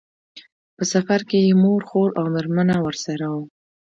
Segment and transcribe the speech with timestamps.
[0.75, 3.43] په سفر کې یې مور، خور او مېرمنه ورسره وو.